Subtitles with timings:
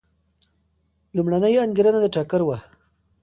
[1.15, 2.57] لومړنۍ انګېرنه د ټکر وه.